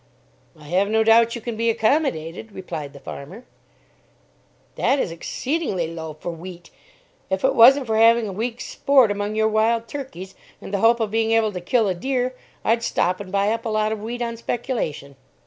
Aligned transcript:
"I 0.59 0.63
have 0.69 0.89
no 0.89 1.03
doubt 1.03 1.35
you 1.35 1.41
can 1.41 1.55
be 1.55 1.69
accommodated," 1.69 2.53
replied 2.53 2.93
the 2.93 2.99
farmer. 2.99 3.45
"That 4.73 4.97
is 4.97 5.11
exceedingly 5.11 5.93
low 5.93 6.13
for 6.15 6.31
wheat. 6.31 6.71
If 7.29 7.43
it 7.43 7.53
wasn't 7.53 7.85
for 7.85 7.97
having 7.97 8.27
a 8.27 8.33
week's 8.33 8.65
sport 8.65 9.11
among 9.11 9.35
your 9.35 9.47
wild 9.47 9.87
turkeys, 9.87 10.33
and 10.59 10.73
the 10.73 10.79
hope 10.79 10.99
of 10.99 11.11
being 11.11 11.33
able 11.33 11.51
to 11.51 11.61
kill 11.61 11.87
a 11.87 11.93
deer, 11.93 12.33
I'd 12.65 12.81
stop 12.81 13.19
and 13.19 13.31
buy 13.31 13.51
up 13.51 13.63
a 13.63 13.69
lot 13.69 13.91
of 13.91 14.01
wheat 14.01 14.23
on 14.23 14.37
speculation." 14.37 15.17